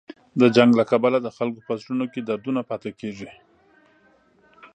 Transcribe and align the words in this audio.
د 0.39 0.41
جنګ 0.55 0.71
له 0.79 0.83
کبله 0.91 1.17
د 1.21 1.27
خلکو 1.37 1.59
په 1.67 1.73
زړونو 1.81 2.05
کې 2.11 2.21
دردونه 2.21 2.61
پاتې 2.69 2.89
کېږي. 2.99 3.29